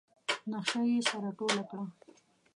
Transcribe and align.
نخشه 0.51 0.81
يې 0.89 0.97
سره 1.09 1.29
ټوله 1.37 1.63
کړه. 1.69 1.83